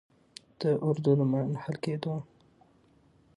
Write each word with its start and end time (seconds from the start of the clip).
د 0.59 0.61
اردو 0.85 1.11
د 1.19 1.21
منحل 1.31 1.75
کیدو 1.83 2.15